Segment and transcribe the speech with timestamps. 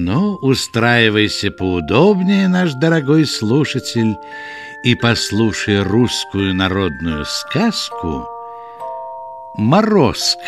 [0.00, 4.16] Ну, устраивайся поудобнее, наш дорогой слушатель,
[4.84, 8.28] и послушай русскую народную сказку
[9.56, 10.38] «Морозко».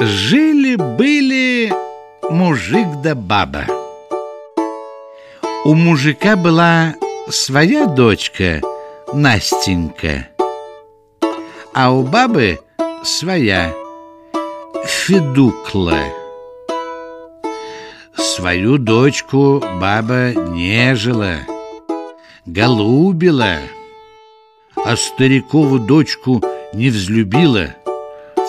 [0.00, 1.72] Жили-были
[2.28, 3.66] мужик да баба.
[5.64, 6.96] У мужика была
[7.28, 8.60] своя дочка
[9.14, 10.26] Настенька,
[11.72, 12.58] а у бабы
[13.04, 13.72] своя
[14.84, 15.98] Федукла.
[18.16, 21.40] Свою дочку баба нежила,
[22.46, 23.58] голубила,
[24.76, 27.74] а старикову дочку не взлюбила,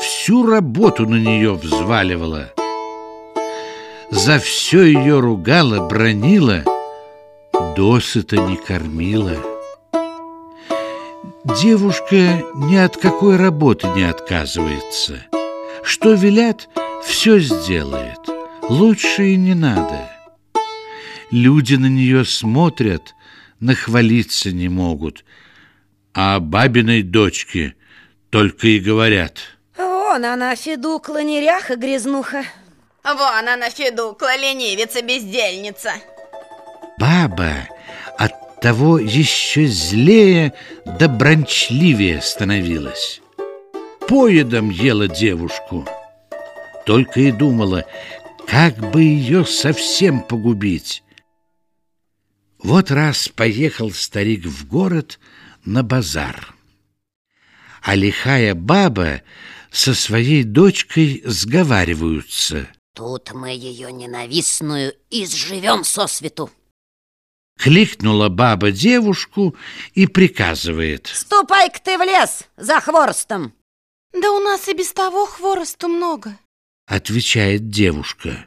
[0.02, 2.52] всю работу на нее взваливала.
[4.10, 6.64] За все ее ругала, бронила,
[7.76, 9.38] досыта не кормила.
[11.62, 15.26] Девушка ни от какой работы не отказывается.
[15.84, 16.70] Что велят,
[17.06, 18.20] все сделает.
[18.64, 20.10] Лучше и не надо.
[21.32, 23.16] Люди на нее смотрят,
[23.60, 25.24] нахвалиться не могут,
[26.14, 27.76] а бабиной дочке
[28.30, 29.40] только и говорят.
[29.78, 32.44] Вон она, Федукла, неряха, грязнуха.
[33.04, 35.94] Вон она, Федукла, ленивица, бездельница.
[36.98, 37.68] Баба
[38.18, 40.54] от того еще злее
[40.86, 43.22] да брончливее становилась.
[44.12, 45.88] Поедом ела девушку.
[46.86, 47.86] Только и думала,
[48.46, 51.02] как бы ее совсем погубить.
[52.62, 55.18] Вот раз поехал старик в город
[55.64, 56.54] на базар.
[57.82, 59.22] А лихая баба
[59.72, 62.68] со своей дочкой сговариваются.
[62.94, 66.52] Тут мы ее ненавистную изживем сосвету.
[67.58, 69.56] Кликнула баба девушку
[69.94, 71.10] и приказывает.
[71.14, 73.54] Ступай-ка ты в лес за хворостом.
[74.14, 76.38] Да у нас и без того хворосту много.
[76.88, 78.46] Отвечает девушка.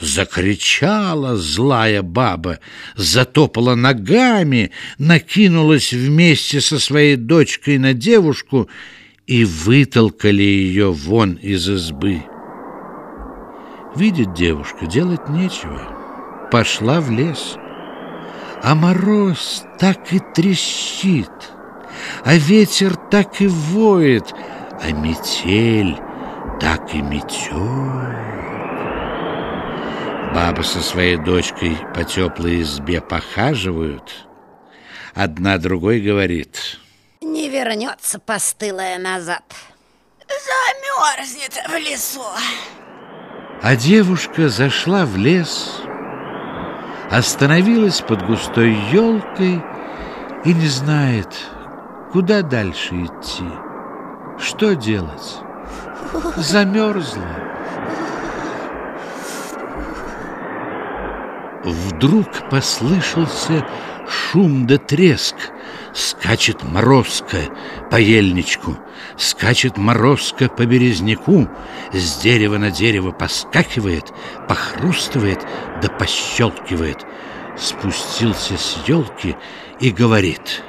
[0.00, 2.60] Закричала злая баба,
[2.94, 8.68] затопала ногами, накинулась вместе со своей дочкой на девушку
[9.26, 12.22] и вытолкали ее вон из избы.
[13.96, 16.48] Видит девушка, делать нечего.
[16.50, 17.56] Пошла в лес.
[18.62, 21.30] А мороз так и трещит,
[22.24, 24.34] а ветер так и воет,
[24.80, 25.98] а метель
[26.60, 27.52] так и метет.
[30.34, 34.26] Баба со своей дочкой по теплой избе похаживают.
[35.14, 36.78] Одна другой говорит.
[37.20, 39.42] Не вернется постылая назад.
[40.26, 42.24] Замерзнет в лесу.
[43.62, 45.82] А девушка зашла в лес,
[47.10, 49.62] остановилась под густой елкой
[50.44, 51.28] и не знает,
[52.12, 53.44] куда дальше идти.
[54.38, 55.38] Что делать?
[56.36, 57.26] Замерзла.
[61.64, 63.66] Вдруг послышался
[64.08, 65.36] шум да треск.
[65.94, 67.36] Скачет морозка
[67.90, 68.78] по ельничку,
[69.18, 71.48] скачет морозка по березняку,
[71.92, 74.10] с дерева на дерево поскакивает,
[74.48, 75.46] похрустывает
[75.82, 77.04] да пощелкивает.
[77.58, 79.36] Спустился с елки
[79.80, 80.62] и говорит.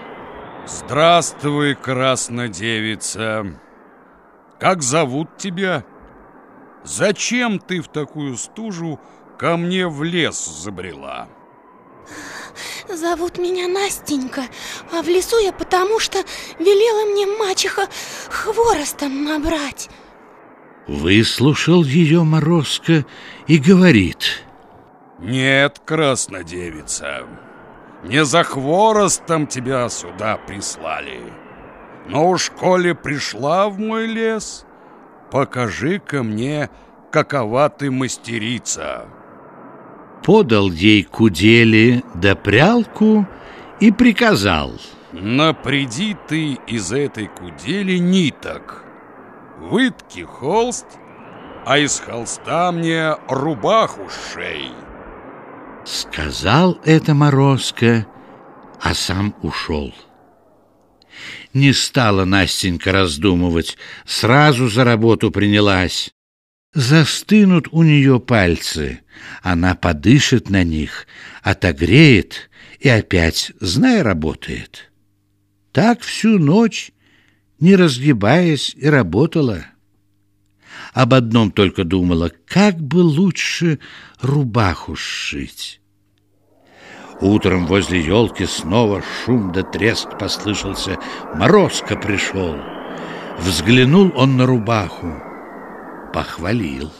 [0.66, 3.59] Здравствуй, краснодевица.
[4.59, 5.84] Как зовут тебя?
[6.85, 9.00] Зачем ты в такую стужу
[9.38, 11.28] ко мне в лес забрела?
[12.88, 14.44] Зовут меня Настенька,
[14.91, 16.19] а в лесу я потому, что
[16.59, 17.88] велела мне мачеха
[18.30, 19.90] хворостом набрать.
[20.88, 23.06] Выслушал ее Морозко
[23.47, 24.44] и говорит.
[25.19, 27.25] Нет, краснодевица,
[28.03, 31.21] не за хворостом тебя сюда прислали.
[32.07, 34.65] Но уж коли пришла в мой лес,
[35.31, 36.69] покажи-ка мне,
[37.11, 39.07] какова ты мастерица
[40.23, 43.27] подал ей кудели да прялку
[43.79, 44.71] и приказал.
[45.11, 48.83] Напряди ты из этой кудели ниток,
[49.59, 50.88] вытки холст,
[51.65, 54.71] а из холста мне рубаху шей.
[55.85, 58.07] Сказал это Морозко,
[58.81, 59.94] а сам ушел.
[61.53, 66.12] Не стала Настенька раздумывать, сразу за работу принялась.
[66.74, 69.01] Застынут у нее пальцы,
[69.44, 71.06] она подышит на них,
[71.44, 72.50] отогреет
[72.80, 74.91] и опять, зная, работает.
[75.71, 76.91] Так всю ночь,
[77.59, 79.65] не разгибаясь, и работала.
[80.94, 83.80] Об одном только думала, как бы лучше
[84.22, 85.81] рубаху сшить.
[87.19, 90.98] Утром возле елки снова шум да треск послышался.
[91.36, 92.56] Морозко пришел.
[93.40, 95.13] Взглянул он на рубаху.
[96.13, 96.92] похвалил.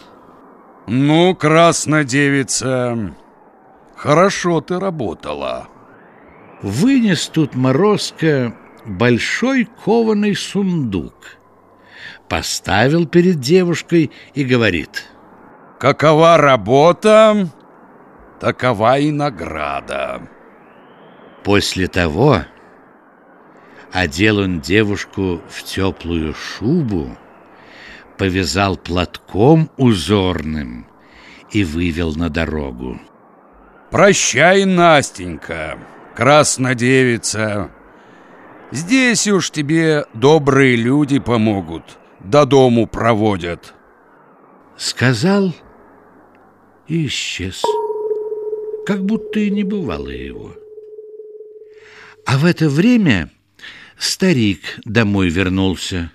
[0.88, 3.16] Ну, краснодевица,
[3.96, 5.68] хорошо ты работала.
[6.62, 8.56] Вынес тут Морозко
[8.86, 11.38] большой кованый сундук.
[12.28, 15.06] Поставил перед девушкой и говорит.
[15.80, 17.50] Какова работа,
[18.40, 20.22] такова и награда.
[21.44, 22.40] После того
[23.92, 27.18] одел он девушку в теплую шубу,
[28.18, 30.88] повязал платком узорным
[31.52, 33.00] и вывел на дорогу.
[33.92, 35.78] Прощай, Настенька,
[36.16, 37.70] краснодевица.
[38.74, 43.72] Здесь уж тебе добрые люди помогут, до дому проводят.
[44.76, 45.54] Сказал
[46.88, 47.62] и исчез,
[48.88, 50.56] как будто и не бывало его.
[52.26, 53.30] А в это время
[54.00, 56.12] старик домой вернулся.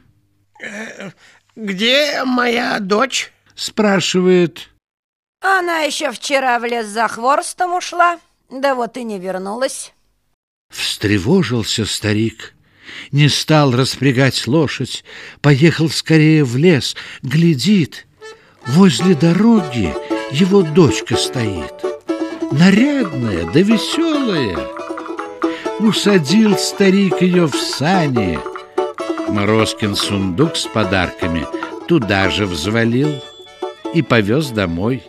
[1.55, 3.33] Где моя дочь?
[3.55, 4.69] Спрашивает.
[5.41, 8.19] Она еще вчера в лес за хворостом ушла,
[8.51, 9.93] да вот и не вернулась.
[10.71, 12.55] Встревожился старик,
[13.13, 15.05] не стал распрягать лошадь,
[15.41, 18.07] поехал скорее в лес, глядит,
[18.67, 19.95] возле дороги
[20.31, 21.73] его дочка стоит,
[22.53, 24.59] нарядная да веселая.
[25.81, 28.39] Усадил старик ее в сани,
[29.29, 31.47] Морозкин сундук с подарками
[31.87, 33.23] туда же взвалил
[33.95, 35.03] и повез домой.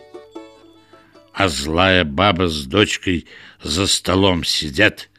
[1.34, 3.28] А злая баба с дочкой
[3.64, 5.10] за столом сидят,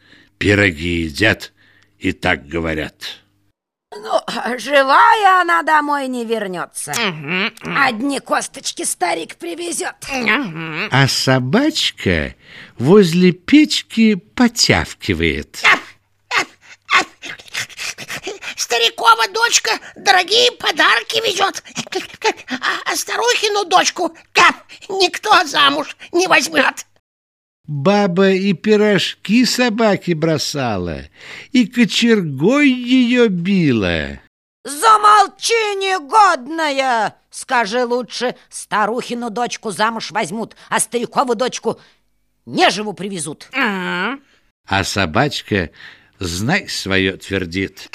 [0.41, 1.53] пироги едят
[1.99, 2.95] и так говорят.
[3.93, 4.21] Ну,
[4.59, 6.93] живая она домой не вернется.
[7.63, 9.97] Одни косточки старик привезет.
[10.91, 12.35] А собачка
[12.79, 15.63] возле печки потявкивает.
[18.57, 21.63] Старикова дочка дорогие подарки везет,
[22.87, 24.17] а старухину дочку
[24.89, 26.87] никто замуж не возьмет.
[27.71, 31.03] Баба и пирожки собаке бросала,
[31.53, 34.19] и кочергой ее била.
[34.65, 37.15] Замолчи, негодная!
[37.31, 41.81] Скажи лучше, старухину дочку замуж возьмут, а старикову дочку
[42.45, 43.49] неживу привезут.
[43.53, 44.19] А
[44.83, 45.71] собачка,
[46.19, 47.89] знай свое, твердит.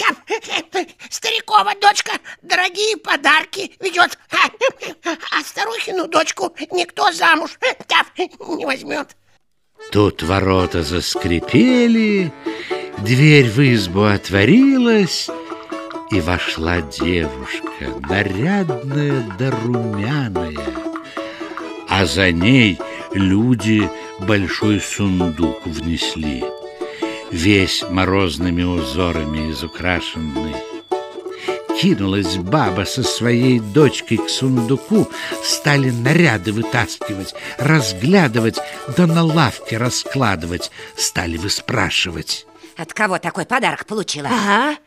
[1.09, 7.59] Старикова дочка дорогие подарки ведет, а старухину дочку никто замуж
[8.57, 9.17] не возьмет.
[9.91, 12.31] Тут ворота заскрипели,
[12.97, 15.29] дверь в избу отворилась,
[16.11, 20.57] и вошла девушка, нарядная да румяная,
[21.89, 22.77] а за ней
[23.13, 23.89] люди
[24.19, 26.43] большой сундук внесли,
[27.31, 30.74] весь морозными узорами изукрашенный.
[31.79, 35.09] Кинулась баба со своей дочкой к сундуку,
[35.43, 38.57] стали наряды вытаскивать, разглядывать,
[38.95, 42.45] да на лавке раскладывать, стали выспрашивать.
[42.77, 44.29] От кого такой подарок получила?
[44.29, 44.77] Ага.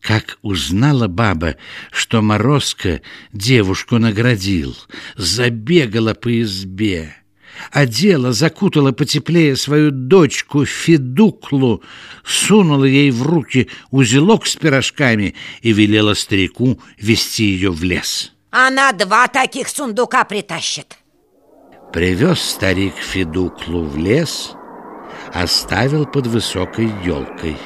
[0.00, 1.56] Как узнала баба,
[1.90, 3.02] что Морозко
[3.32, 4.76] девушку наградил,
[5.16, 7.14] забегала по избе,
[7.70, 11.82] одела, закутала потеплее свою дочку Федуклу,
[12.24, 18.32] сунула ей в руки узелок с пирожками и велела старику вести ее в лес.
[18.50, 20.98] Она два таких сундука притащит.
[21.92, 24.52] Привез старик Федуклу в лес,
[25.32, 27.56] оставил под высокой елкой.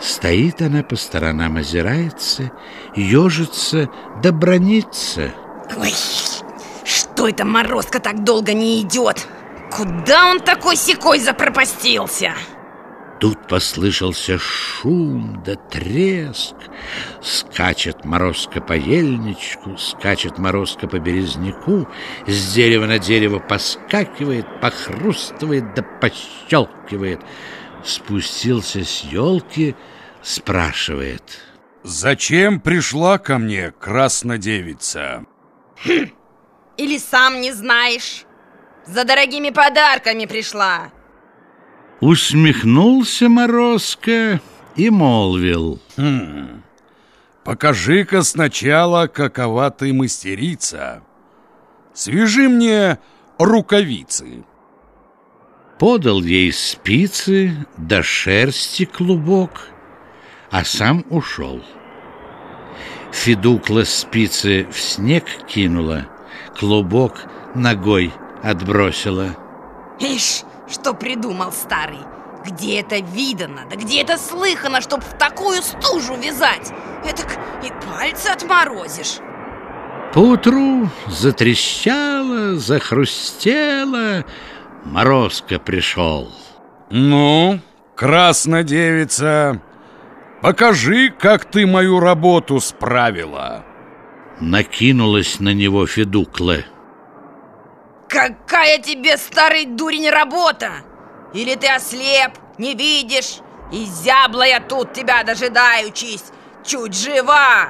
[0.00, 2.52] Стоит она по сторонам, озирается,
[2.94, 3.90] ежится
[4.22, 5.34] да бронится.
[5.76, 5.92] Ой,
[7.18, 9.26] что это Морозко так долго не идет?
[9.72, 12.32] Куда он такой секой запропастился?
[13.18, 16.54] Тут послышался шум да треск.
[17.20, 21.88] Скачет морозка по ельничку, скачет морозка по березняку,
[22.28, 27.20] с дерева на дерево поскакивает, похрустывает да пощелкивает.
[27.84, 29.74] Спустился с елки,
[30.22, 31.40] спрашивает.
[31.82, 35.26] Зачем пришла ко мне краснодевица?
[36.78, 38.24] Или сам не знаешь?
[38.86, 40.90] За дорогими подарками пришла.
[42.00, 44.40] Усмехнулся Морозко
[44.76, 45.80] и молвил.
[45.96, 46.62] Хм,
[47.44, 51.02] покажи-ка сначала, какова ты мастерица.
[51.92, 52.98] Свяжи мне
[53.38, 54.44] рукавицы.
[55.80, 59.68] Подал ей спицы до шерсти клубок,
[60.50, 61.60] а сам ушел.
[63.12, 66.06] Федукла спицы в снег кинула,
[66.58, 67.24] клубок
[67.54, 68.12] ногой
[68.42, 69.36] отбросила.
[70.00, 72.00] Ишь, что придумал старый?
[72.44, 76.72] Где это видано, да где это слыхано, чтоб в такую стужу вязать?
[77.04, 79.18] Этак и пальцы отморозишь.
[80.14, 84.24] Поутру затрещало, захрустело,
[84.84, 86.30] Морозко пришел.
[86.90, 87.60] Ну,
[87.94, 89.60] краснодевица,
[90.40, 93.64] покажи, как ты мою работу справила.
[94.40, 96.58] Накинулась на него Федукла.
[98.08, 100.70] Какая тебе, старый дурень, работа?
[101.34, 103.40] Или ты ослеп, не видишь?
[103.72, 106.32] И зябла я тут тебя дожидаючись,
[106.64, 107.68] чуть жива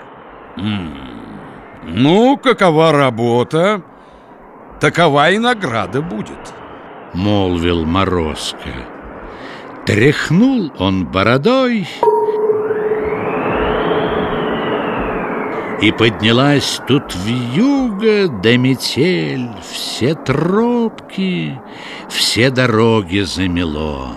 [1.84, 3.82] Ну, какова работа,
[4.80, 6.54] такова и награда будет
[7.14, 8.86] Молвил Морозко
[9.86, 11.88] Тряхнул он бородой
[15.80, 21.60] И поднялась тут вьюга да метель, Все тропки,
[22.08, 24.08] все дороги замело.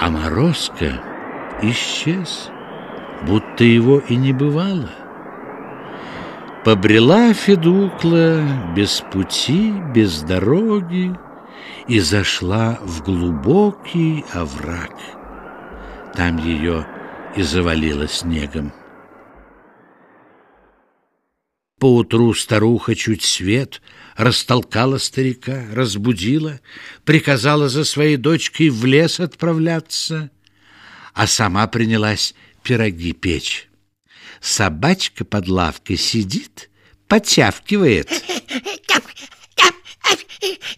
[0.00, 1.00] А Морозко
[1.60, 2.50] исчез,
[3.26, 4.88] будто его и не бывало.
[6.64, 8.40] Побрела Федукла
[8.74, 11.12] без пути, без дороги
[11.88, 14.94] И зашла в глубокий овраг.
[16.14, 16.86] Там ее
[17.36, 18.72] и завалило снегом.
[21.82, 23.82] Поутру старуха чуть свет
[24.14, 26.60] растолкала старика, разбудила,
[27.04, 30.30] приказала за своей дочкой в лес отправляться,
[31.12, 33.68] а сама принялась пироги печь.
[34.40, 36.70] Собачка под лавкой сидит,
[37.08, 38.06] подчавкивает.
[38.86, 39.02] Там,
[39.56, 39.74] там,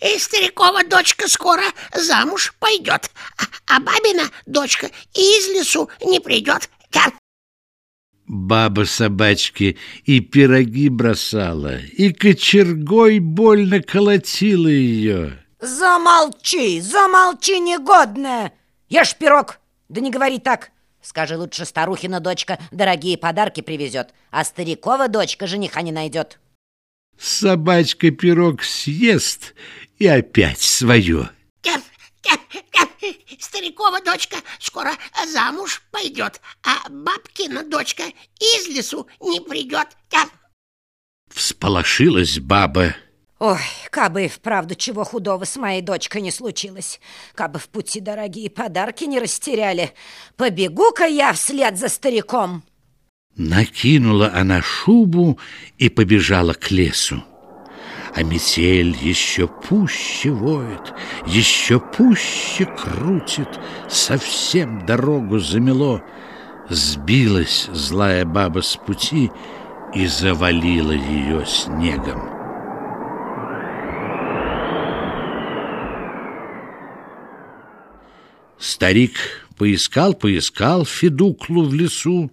[0.01, 6.71] э, старикова дочка скоро замуж пойдет, а, а бабина дочка из лесу не придет.
[8.35, 15.39] Баба собачки и пироги бросала, и кочергой больно колотила ее.
[15.61, 18.53] Замолчи, замолчи, негодная!
[18.89, 20.73] Ешь пирог, да не говори так.
[21.01, 26.41] Скажи лучше, старухина дочка дорогие подарки привезет, а старикова дочка жениха не найдет.
[27.17, 29.55] Собачка пирог съест
[30.01, 31.31] и опять свое.
[31.63, 31.81] там,
[32.21, 32.39] там,
[32.73, 32.89] там,
[33.39, 34.93] старикова дочка скоро
[35.27, 38.05] замуж пойдет, а бабкина дочка
[38.41, 39.89] из лесу не придет.
[41.35, 42.95] Всполошилась баба.
[43.41, 43.59] Ой,
[43.91, 47.01] кабы и вправду чего худого с моей дочкой не случилось,
[47.35, 49.93] кабы в пути дорогие подарки не растеряли,
[50.37, 52.63] побегу-ка я вслед за стариком.
[53.37, 55.41] Накинула она шубу
[55.77, 57.25] и побежала к лесу.
[58.15, 60.95] А метель еще пуще воет,
[61.27, 63.49] еще пуще крутит,
[63.89, 66.01] совсем дорогу замело.
[66.69, 69.33] Сбилась злая баба с пути
[69.93, 72.31] и завалила ее снегом.
[78.59, 79.19] Старик
[79.59, 82.31] поискал-поискал Федуклу в лесу,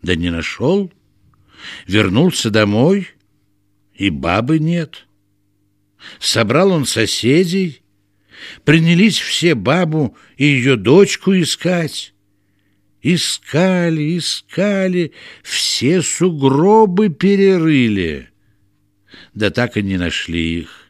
[0.00, 0.90] да не нашел.
[1.86, 3.08] Вернулся домой,
[3.94, 5.07] и бабы нет.
[6.20, 7.82] Собрал он соседей,
[8.64, 12.14] принялись все бабу и ее дочку искать.
[13.00, 15.12] Искали, искали,
[15.42, 18.28] все сугробы перерыли,
[19.34, 20.88] да так и не нашли их.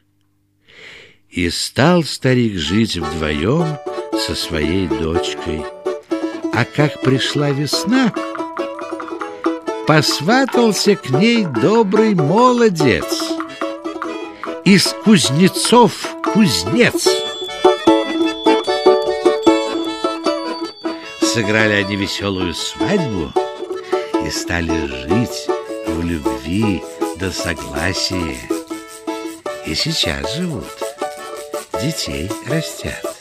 [1.29, 3.77] И стал старик жить вдвоем
[4.25, 5.61] со своей дочкой.
[6.51, 8.11] А как пришла весна,
[9.87, 13.38] посватался к ней добрый молодец.
[14.69, 17.07] Из кузнецов кузнец.
[21.23, 23.33] Сыграли они веселую свадьбу
[24.23, 25.47] и стали жить
[25.87, 26.83] в любви
[27.15, 28.37] до согласия.
[29.65, 30.67] И сейчас живут,
[31.81, 33.18] детей растят.